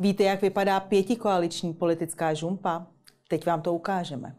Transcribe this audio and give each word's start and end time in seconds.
Víte, 0.00 0.24
jak 0.24 0.42
vypadá 0.42 0.80
pětikoaliční 0.80 1.74
politická 1.74 2.34
žumpa? 2.34 2.86
Teď 3.28 3.46
vám 3.46 3.62
to 3.62 3.74
ukážeme. 3.74 4.34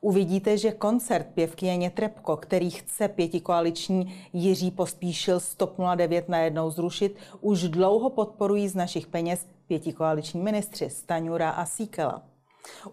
Uvidíte, 0.00 0.58
že 0.58 0.72
koncert 0.72 1.26
pěvkyně 1.34 1.76
Nětrebko, 1.76 2.36
který 2.36 2.70
chce 2.70 3.08
pětikoaliční 3.08 4.14
Jiří 4.32 4.70
Pospíšil 4.70 5.40
Stop 5.40 5.76
09 5.96 6.28
najednou 6.28 6.70
zrušit, 6.70 7.16
už 7.40 7.62
dlouho 7.62 8.10
podporují 8.10 8.68
z 8.68 8.74
našich 8.74 9.06
peněz 9.06 9.46
pětikoaliční 9.66 10.40
ministři 10.40 10.90
Staňura 10.90 11.50
a 11.50 11.64
Síkela. 11.64 12.22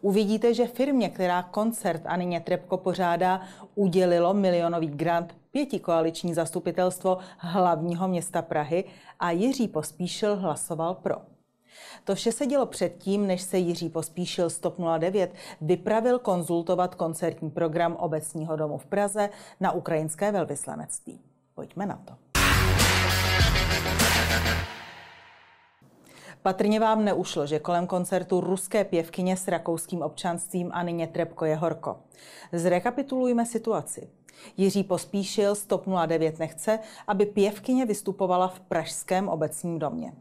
Uvidíte, 0.02 0.54
že 0.54 0.68
firmě, 0.68 1.10
která 1.10 1.44
koncert 1.44 2.02
Ani 2.06 2.26
Nětrebko 2.26 2.78
pořádá, 2.78 3.42
udělilo 3.76 4.34
milionový 4.34 4.88
grant 4.88 5.36
pětikoaliční 5.52 6.34
zastupitelstvo 6.34 7.18
hlavního 7.38 8.08
města 8.08 8.42
Prahy 8.42 8.84
a 9.20 9.32
Jiří 9.32 9.68
Pospíšil 9.68 10.36
hlasoval 10.36 10.94
pro. 10.94 11.33
To 12.04 12.16
vše 12.16 12.32
se 12.32 12.46
dělo 12.46 12.66
předtím, 12.66 13.28
než 13.28 13.42
se 13.42 13.58
Jiří 13.58 13.90
Pospíšil 13.90 14.50
z 14.50 14.60
TOP 14.60 14.78
09 14.98 15.34
vypravil 15.62 16.20
konzultovat 16.20 16.96
koncertní 16.96 17.50
program 17.50 17.96
Obecního 17.96 18.56
domu 18.56 18.78
v 18.78 18.86
Praze 18.86 19.30
na 19.60 19.72
ukrajinské 19.72 20.32
velvyslanectví. 20.32 21.22
Pojďme 21.56 21.86
na 21.86 22.02
to. 22.06 22.14
Patrně 26.42 26.80
vám 26.80 27.06
neušlo, 27.06 27.48
že 27.48 27.60
kolem 27.60 27.88
koncertu 27.88 28.42
ruské 28.42 28.84
pěvkyně 28.84 29.38
s 29.38 29.48
rakouským 29.48 30.02
občanstvím 30.02 30.72
Anině 30.74 31.08
Trepko 31.08 31.46
je 31.46 31.56
horko. 31.56 32.00
Zrekapitulujme 32.54 33.46
situaci. 33.46 34.10
Jiří 34.58 34.84
Pospíšil 34.84 35.56
z 35.56 35.66
TOP 35.66 35.86
09 36.08 36.40
nechce, 36.40 36.80
aby 37.08 37.26
pěvkyně 37.26 37.86
vystupovala 37.86 38.48
v 38.48 38.60
Pražském 38.60 39.30
obecním 39.30 39.80
domě. 39.80 40.14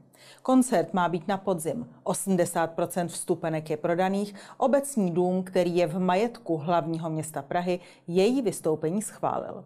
Koncert 0.43 0.95
má 0.95 1.09
být 1.09 1.29
na 1.29 1.37
podzim. 1.37 1.89
80% 2.05 3.07
vstupenek 3.07 3.71
je 3.71 3.77
prodaných. 3.77 4.35
Obecní 4.57 5.11
dům, 5.11 5.43
který 5.43 5.77
je 5.77 5.87
v 5.87 5.99
majetku 5.99 6.57
hlavního 6.57 7.11
města 7.11 7.43
Prahy, 7.43 7.81
její 8.07 8.43
vystoupení 8.43 9.03
schválil. 9.03 9.65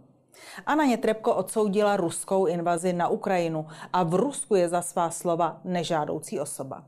Anna 0.66 0.84
Nětrebko 0.84 1.34
odsoudila 1.34 1.96
ruskou 1.96 2.46
invazi 2.46 2.92
na 2.92 3.08
Ukrajinu 3.08 3.66
a 3.92 4.02
v 4.02 4.14
Rusku 4.14 4.54
je 4.54 4.68
za 4.68 4.82
svá 4.82 5.10
slova 5.10 5.60
nežádoucí 5.64 6.40
osoba. 6.40 6.84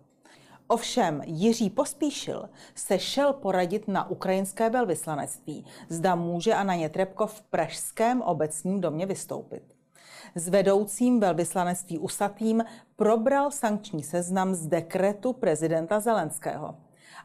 Ovšem 0.67 1.23
Jiří 1.25 1.71
Pospíšil 1.71 2.48
se 2.75 2.98
šel 2.98 3.33
poradit 3.33 3.89
na 3.89 4.11
ukrajinské 4.11 4.71
velvyslanectví, 4.71 5.65
zda 5.89 6.15
může 6.15 6.55
Anna 6.55 6.75
Nětrebko 6.75 7.27
v 7.27 7.43
pražském 7.43 8.23
obecním 8.23 8.81
domě 8.81 9.06
vystoupit. 9.06 9.78
S 10.35 10.49
vedoucím 10.49 11.21
velvyslanectví 11.21 11.99
Usatým 11.99 12.65
probral 12.97 13.51
sankční 13.51 14.03
seznam 14.03 14.55
z 14.55 14.67
dekretu 14.67 15.33
prezidenta 15.33 16.01
Zelenského 16.01 16.75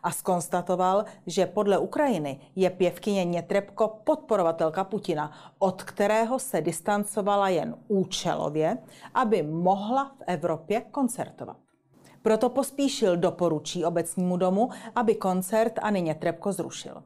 a 0.03 0.11
skonstatoval, 0.11 1.05
že 1.27 1.45
podle 1.45 1.77
Ukrajiny 1.77 2.39
je 2.55 2.69
pěvkyně 2.69 3.25
Nětrebko 3.25 3.99
podporovatelka 4.03 4.83
Putina, 4.83 5.31
od 5.59 5.83
kterého 5.83 6.39
se 6.39 6.61
distancovala 6.61 7.49
jen 7.49 7.75
účelově, 7.87 8.77
aby 9.13 9.43
mohla 9.43 10.05
v 10.05 10.23
Evropě 10.27 10.81
koncertovat. 10.81 11.57
Proto 12.21 12.49
pospíšil 12.49 13.17
doporučí 13.17 13.85
obecnímu 13.85 14.37
domu, 14.37 14.69
aby 14.95 15.15
koncert 15.15 15.79
Ani 15.81 16.01
Nětrebko 16.01 16.51
zrušil. 16.51 17.03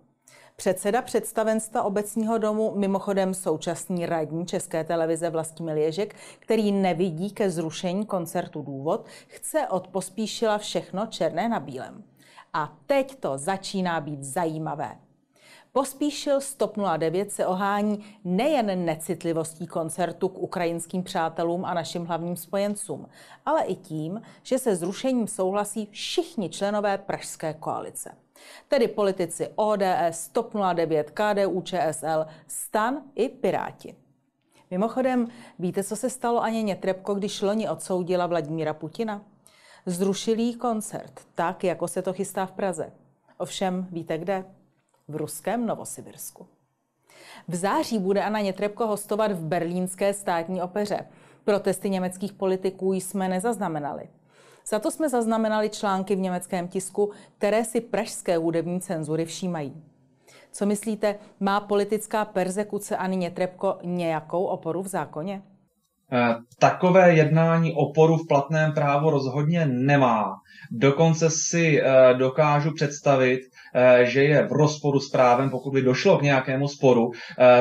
Předseda 0.59 1.01
představenstva 1.01 1.83
obecního 1.83 2.37
domu, 2.37 2.73
mimochodem 2.75 3.33
současný 3.33 4.05
radní 4.05 4.45
České 4.45 4.83
televize 4.83 5.29
Vlastimil 5.29 5.77
Ježek, 5.77 6.15
který 6.39 6.71
nevidí 6.71 7.31
ke 7.31 7.49
zrušení 7.49 8.05
koncertu 8.05 8.61
důvod, 8.61 9.05
chce 9.27 9.67
od 9.67 9.87
Pospíšila 9.87 10.57
všechno 10.57 11.05
černé 11.05 11.49
na 11.49 11.59
bílém. 11.59 12.03
A 12.53 12.77
teď 12.85 13.15
to 13.15 13.37
začíná 13.37 14.01
být 14.01 14.23
zajímavé. 14.23 14.97
Pospíšil 15.71 16.41
Stop 16.41 16.77
09 16.97 17.31
se 17.31 17.45
ohání 17.45 18.05
nejen 18.23 18.85
necitlivostí 18.85 19.67
koncertu 19.67 20.29
k 20.29 20.37
ukrajinským 20.37 21.03
přátelům 21.03 21.65
a 21.65 21.73
našim 21.73 22.05
hlavním 22.05 22.35
spojencům, 22.35 23.07
ale 23.45 23.63
i 23.63 23.75
tím, 23.75 24.21
že 24.43 24.59
se 24.59 24.75
zrušením 24.75 25.27
souhlasí 25.27 25.87
všichni 25.91 26.49
členové 26.49 26.97
Pražské 26.97 27.53
koalice. 27.53 28.11
Tedy 28.67 28.87
politici 28.87 29.49
ODS, 29.55 30.27
TOP 30.31 30.53
09, 30.73 31.11
KDU, 31.11 31.61
ČSL, 31.61 32.25
STAN 32.47 33.01
i 33.15 33.29
Piráti. 33.29 33.95
Mimochodem, 34.71 35.27
víte, 35.59 35.83
co 35.83 35.95
se 35.95 36.09
stalo 36.09 36.43
Aně 36.43 36.63
Nětrebko, 36.63 37.13
když 37.13 37.41
loni 37.41 37.69
odsoudila 37.69 38.27
Vladimíra 38.27 38.73
Putina? 38.73 39.21
Zrušili 39.85 40.53
koncert, 40.53 41.21
tak 41.35 41.63
jako 41.63 41.87
se 41.87 42.01
to 42.01 42.13
chystá 42.13 42.45
v 42.45 42.51
Praze. 42.51 42.91
Ovšem, 43.37 43.87
víte 43.91 44.17
kde? 44.17 44.45
V 45.07 45.15
ruském 45.15 45.65
Novosibirsku. 45.65 46.47
V 47.47 47.55
září 47.55 47.99
bude 47.99 48.23
Anna 48.23 48.39
Nětrebko 48.39 48.87
hostovat 48.87 49.31
v 49.31 49.45
berlínské 49.45 50.13
státní 50.13 50.61
opeře. 50.61 51.07
Protesty 51.43 51.89
německých 51.89 52.33
politiků 52.33 52.93
jsme 52.93 53.29
nezaznamenali. 53.29 54.09
Za 54.69 54.79
to 54.79 54.91
jsme 54.91 55.09
zaznamenali 55.09 55.69
články 55.69 56.15
v 56.15 56.19
německém 56.19 56.67
tisku, 56.67 57.11
které 57.37 57.65
si 57.65 57.81
pražské 57.81 58.37
hudební 58.37 58.81
cenzury 58.81 59.25
všímají. 59.25 59.83
Co 60.51 60.65
myslíte, 60.65 61.19
má 61.39 61.59
politická 61.59 62.25
persekuce 62.25 62.97
Ani 62.97 63.17
Nětrebko 63.17 63.77
nějakou 63.83 64.45
oporu 64.45 64.83
v 64.83 64.87
zákoně? 64.87 65.43
Eh, 66.11 66.35
takové 66.59 67.13
jednání 67.13 67.73
oporu 67.73 68.17
v 68.17 68.27
platném 68.27 68.73
právu 68.73 69.09
rozhodně 69.09 69.65
nemá. 69.65 70.35
Dokonce 70.71 71.29
si 71.29 71.81
eh, 71.81 72.13
dokážu 72.13 72.73
představit, 72.73 73.39
eh, 73.75 74.05
že 74.05 74.23
je 74.23 74.47
v 74.47 74.51
rozporu 74.51 74.99
s 74.99 75.09
právem, 75.09 75.49
pokud 75.49 75.71
by 75.71 75.81
došlo 75.81 76.17
k 76.17 76.21
nějakému 76.21 76.67
sporu, 76.67 77.11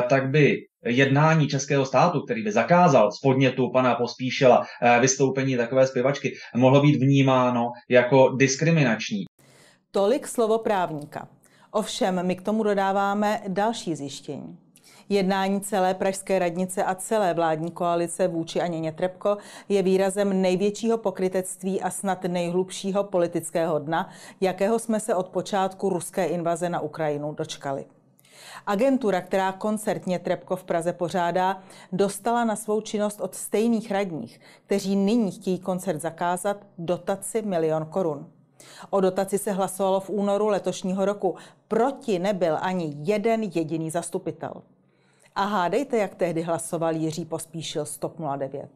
tak 0.08 0.30
by 0.30 0.56
jednání 0.84 1.48
českého 1.48 1.84
státu, 1.84 2.20
který 2.20 2.42
by 2.42 2.52
zakázal 2.52 3.12
z 3.12 3.20
podnětu 3.20 3.70
pana 3.72 3.94
Pospíšela 3.94 4.62
vystoupení 5.00 5.56
takové 5.56 5.86
zpěvačky, 5.86 6.34
mohlo 6.56 6.80
být 6.80 6.96
vnímáno 6.96 7.70
jako 7.88 8.36
diskriminační. 8.36 9.24
Tolik 9.90 10.26
slovo 10.26 10.58
právníka. 10.58 11.28
Ovšem, 11.70 12.26
my 12.26 12.36
k 12.36 12.42
tomu 12.42 12.62
dodáváme 12.62 13.42
další 13.48 13.94
zjištění. 13.94 14.65
Jednání 15.08 15.60
celé 15.60 15.94
pražské 15.94 16.38
radnice 16.38 16.84
a 16.84 16.94
celé 16.94 17.34
vládní 17.34 17.70
koalice 17.70 18.28
vůči 18.28 18.60
Aněně 18.60 18.92
Trepko 18.92 19.36
je 19.68 19.82
výrazem 19.82 20.42
největšího 20.42 20.98
pokrytectví 20.98 21.82
a 21.82 21.90
snad 21.90 22.24
nejhlubšího 22.24 23.04
politického 23.04 23.78
dna, 23.78 24.10
jakého 24.40 24.78
jsme 24.78 25.00
se 25.00 25.14
od 25.14 25.28
počátku 25.28 25.88
ruské 25.88 26.26
invaze 26.26 26.68
na 26.68 26.80
Ukrajinu 26.80 27.32
dočkali. 27.32 27.84
Agentura, 28.66 29.20
která 29.20 29.52
koncertně 29.52 30.18
Trepko 30.18 30.56
v 30.56 30.64
Praze 30.64 30.92
pořádá, 30.92 31.62
dostala 31.92 32.44
na 32.44 32.56
svou 32.56 32.80
činnost 32.80 33.20
od 33.20 33.34
stejných 33.34 33.90
radních, 33.90 34.40
kteří 34.66 34.96
nyní 34.96 35.30
chtějí 35.30 35.58
koncert 35.58 36.00
zakázat, 36.00 36.56
dotaci 36.78 37.42
milion 37.42 37.86
korun. 37.86 38.30
O 38.90 39.00
dotaci 39.00 39.38
se 39.38 39.52
hlasovalo 39.52 40.00
v 40.00 40.10
únoru 40.10 40.46
letošního 40.46 41.04
roku. 41.04 41.36
Proti 41.68 42.18
nebyl 42.18 42.58
ani 42.60 42.96
jeden 42.98 43.42
jediný 43.42 43.90
zastupitel. 43.90 44.62
A 45.36 45.44
hádejte, 45.44 45.96
jak 45.96 46.14
tehdy 46.14 46.42
hlasoval 46.42 46.96
Jiří 46.96 47.24
Pospíšil 47.24 47.86
z 47.86 47.98
TOP 47.98 48.16
09. 48.36 48.70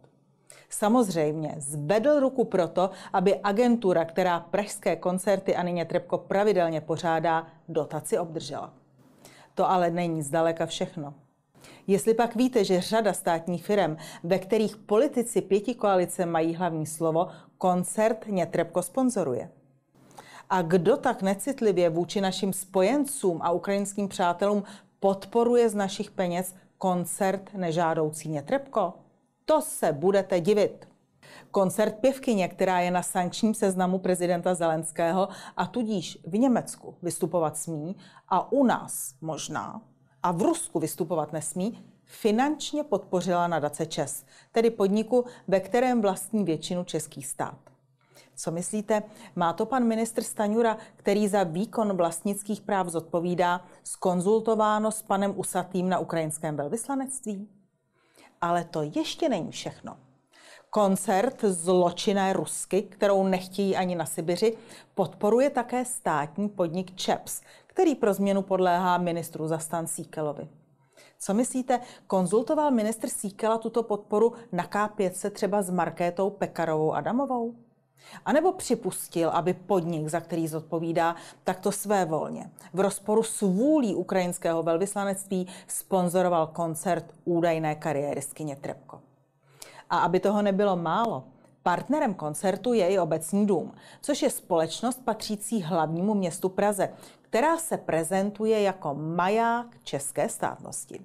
Samozřejmě 0.69 1.55
zvedl 1.59 2.21
ruku 2.21 2.45
proto, 2.45 2.91
aby 3.13 3.41
agentura, 3.41 4.05
která 4.05 4.41
pražské 4.41 4.97
koncerty 4.97 5.57
Anině 5.57 5.85
Trepko 5.85 6.19
pravidelně 6.19 6.81
pořádá, 6.81 7.47
dotaci 7.69 8.19
obdržela. 8.19 8.73
To 9.55 9.71
ale 9.71 9.91
není 9.91 10.23
zdaleka 10.23 10.67
všechno. 10.67 11.15
Jestli 11.87 12.15
pak 12.15 12.37
víte, 12.37 12.65
že 12.65 12.81
řada 12.81 13.13
státních 13.13 13.65
firm, 13.65 13.97
ve 14.23 14.39
kterých 14.39 14.77
politici 14.77 15.41
pěti 15.41 15.75
koalice 15.75 16.27
mají 16.27 16.55
hlavní 16.55 16.87
slovo, 16.87 17.29
koncert 17.59 18.27
Nětrebko 18.27 18.83
sponzoruje. 18.83 19.51
A 20.51 20.63
kdo 20.63 20.97
tak 20.97 21.23
necitlivě 21.23 21.91
vůči 21.91 22.21
našim 22.21 22.53
spojencům 22.53 23.41
a 23.43 23.51
ukrajinským 23.51 24.09
přátelům 24.09 24.63
podporuje 25.01 25.69
z 25.69 25.75
našich 25.75 26.11
peněz 26.11 26.55
koncert 26.79 27.51
nežádoucí 27.55 28.29
Nětrebko? 28.29 28.95
To 29.45 29.61
se 29.61 29.93
budete 29.93 30.41
divit. 30.41 30.89
Koncert 31.51 31.95
pěvkyně, 32.01 32.49
která 32.49 32.81
je 32.81 32.91
na 32.91 33.03
sankčním 33.03 33.55
seznamu 33.55 33.99
prezidenta 33.99 34.55
Zelenského 34.55 35.29
a 35.57 35.67
tudíž 35.67 36.19
v 36.27 36.39
Německu 36.39 36.95
vystupovat 37.03 37.57
smí 37.57 37.97
a 38.29 38.53
u 38.53 38.65
nás 38.65 39.15
možná 39.21 39.83
a 40.23 40.33
v 40.33 40.43
Rusku 40.43 40.81
vystupovat 40.81 41.33
nesmí, 41.33 41.85
finančně 42.05 42.85
podpořila 42.85 43.49
nadace 43.49 43.87
ČES, 43.87 44.25
tedy 44.53 44.71
podniku, 44.71 45.25
ve 45.49 45.61
kterém 45.61 46.01
vlastní 46.01 46.45
většinu 46.45 46.85
českých 46.85 47.27
stát. 47.27 47.59
Co 48.37 48.51
myslíte, 48.51 49.03
má 49.37 49.53
to 49.53 49.67
pan 49.67 49.85
ministr 49.85 50.23
Staňura, 50.23 50.77
který 50.97 51.29
za 51.29 51.43
výkon 51.43 51.97
vlastnických 51.97 52.61
práv 52.61 52.89
zodpovídá, 52.89 53.65
skonzultováno 53.85 54.91
s 54.91 55.03
panem 55.03 55.33
Usatým 55.37 55.89
na 55.89 55.99
ukrajinském 55.99 56.57
velvyslanectví? 56.57 57.49
Ale 58.41 58.65
to 58.65 58.83
ještě 58.83 59.29
není 59.29 59.51
všechno. 59.51 59.97
Koncert 60.71 61.45
zločinné 61.45 62.33
Rusky, 62.33 62.83
kterou 62.83 63.25
nechtějí 63.25 63.77
ani 63.77 63.95
na 63.95 64.07
Sibiři, 64.07 64.57
podporuje 64.95 65.51
také 65.51 65.85
státní 65.85 66.49
podnik 66.49 66.97
ČEPS, 66.97 67.43
který 67.67 67.95
pro 67.95 68.15
změnu 68.15 68.43
podléhá 68.43 68.99
ministru 68.99 69.49
zastan 69.49 69.87
Síkelovi. 69.87 70.49
Co 71.19 71.35
myslíte, 71.35 71.81
konzultoval 72.07 72.71
ministr 72.71 73.09
Síkela 73.09 73.59
tuto 73.59 73.83
podporu 73.83 74.33
na 74.53 74.67
K5 74.67 75.11
se 75.11 75.31
třeba 75.31 75.63
s 75.63 75.71
Markétou 75.71 76.31
Pekarovou 76.31 76.93
Adamovou? 76.93 77.70
A 78.25 78.33
nebo 78.33 78.53
připustil, 78.53 79.31
aby 79.31 79.55
podnik, 79.55 80.09
za 80.09 80.21
který 80.21 80.49
zodpovídá, 80.49 81.17
takto 81.45 81.73
své 81.73 82.05
volně, 82.05 82.51
v 82.73 82.81
rozporu 82.81 83.23
s 83.23 83.41
vůlí 83.41 83.95
ukrajinského 83.95 84.63
velvyslanectví 84.63 85.47
sponzoroval 85.67 86.47
koncert 86.47 87.15
údajné 87.25 87.75
kariéristkyně 87.75 88.57
Trepko. 88.57 89.01
A 89.91 89.99
aby 89.99 90.21
toho 90.21 90.43
nebylo 90.43 90.77
málo, 90.77 91.25
partnerem 91.63 92.15
koncertu 92.15 92.73
je 92.73 92.89
i 92.89 92.99
obecní 92.99 93.47
dům, 93.47 93.73
což 94.03 94.23
je 94.23 94.31
společnost 94.31 95.05
patřící 95.05 95.63
hlavnímu 95.63 96.15
městu 96.15 96.49
Praze, 96.49 96.89
která 97.21 97.59
se 97.59 97.77
prezentuje 97.77 98.63
jako 98.63 98.95
maják 98.95 99.67
české 99.83 100.29
státnosti. 100.29 101.01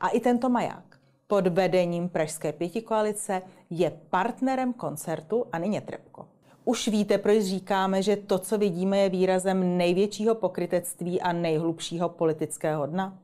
A 0.00 0.08
i 0.08 0.20
tento 0.20 0.48
maják 0.48 0.95
pod 1.26 1.46
vedením 1.46 2.08
Pražské 2.08 2.52
pětikoalice 2.52 3.42
je 3.70 3.98
partnerem 4.10 4.72
koncertu 4.72 5.46
Anině 5.52 5.80
Trepko. 5.80 6.28
Už 6.64 6.88
víte, 6.88 7.18
proč 7.18 7.42
říkáme, 7.42 8.02
že 8.02 8.16
to, 8.16 8.38
co 8.38 8.58
vidíme, 8.58 8.98
je 8.98 9.08
výrazem 9.08 9.76
největšího 9.76 10.34
pokrytectví 10.34 11.20
a 11.20 11.32
nejhlubšího 11.32 12.08
politického 12.08 12.86
dna? 12.86 13.18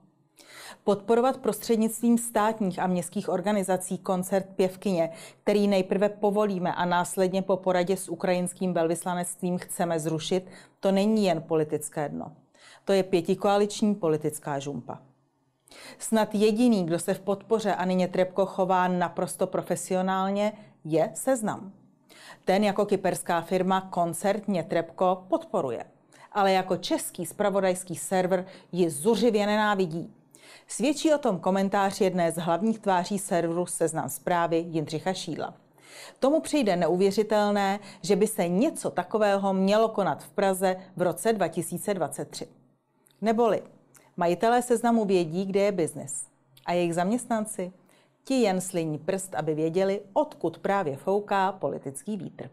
Podporovat 0.85 1.37
prostřednictvím 1.37 2.19
státních 2.19 2.79
a 2.79 2.87
městských 2.87 3.29
organizací 3.29 3.99
koncert 3.99 4.47
pěvkyně, 4.57 5.11
který 5.43 5.69
nejprve 5.69 6.09
povolíme 6.09 6.75
a 6.75 6.85
následně 6.85 7.43
po 7.43 7.57
poradě 7.57 7.97
s 7.97 8.09
ukrajinským 8.09 8.73
velvyslanectvím 8.73 9.59
chceme 9.59 10.01
zrušit, 10.01 10.47
to 10.81 10.93
není 10.93 11.25
jen 11.25 11.43
politické 11.43 12.09
dno. 12.09 12.33
To 12.85 12.93
je 12.93 13.03
pětikoaliční 13.03 13.95
politická 13.95 14.59
žumpa. 14.59 14.99
Snad 15.99 16.35
jediný, 16.35 16.87
kdo 16.87 16.99
se 16.99 17.15
v 17.15 17.21
podpoře 17.21 17.75
Anině 17.75 18.09
Trepko 18.09 18.47
chová 18.47 18.89
naprosto 18.89 19.47
profesionálně, 19.47 20.53
je 20.85 21.11
Seznam. 21.15 21.73
Ten 22.45 22.65
jako 22.65 22.87
kyperská 22.87 23.41
firma 23.41 23.81
koncertně 23.81 24.63
Trepko 24.63 25.25
podporuje. 25.29 25.85
Ale 26.33 26.53
jako 26.53 26.77
český 26.77 27.27
spravodajský 27.27 27.97
server 27.97 28.47
ji 28.73 28.91
zuřivě 28.91 29.47
nenávidí. 29.47 30.15
Svědčí 30.67 31.15
o 31.15 31.19
tom 31.19 31.39
komentář 31.39 32.01
jedné 32.01 32.33
z 32.33 32.37
hlavních 32.37 32.79
tváří 32.79 33.19
serveru 33.19 33.67
Seznam 33.67 34.09
zprávy 34.09 34.57
Jindřicha 34.57 35.13
Šídla. 35.13 35.55
Tomu 36.19 36.41
přijde 36.41 36.77
neuvěřitelné, 36.77 37.81
že 38.03 38.17
by 38.17 38.27
se 38.27 38.49
něco 38.49 38.91
takového 38.91 39.53
mělo 39.53 39.89
konat 39.89 40.25
v 40.25 40.31
Praze 40.31 40.77
v 40.97 41.03
roce 41.03 41.33
2023. 41.33 42.49
Neboli 43.21 43.63
majitelé 44.23 44.63
seznamu 44.63 45.05
vědí, 45.05 45.47
kde 45.47 45.61
je 45.61 45.73
biznis. 45.73 46.27
A 46.67 46.73
jejich 46.73 46.95
zaměstnanci? 46.95 47.73
Ti 48.25 48.35
jen 48.35 48.61
sliní 48.61 48.99
prst, 48.99 49.35
aby 49.35 49.55
věděli, 49.55 50.01
odkud 50.13 50.59
právě 50.59 50.97
fouká 50.97 51.53
politický 51.53 52.17
vítr. 52.17 52.51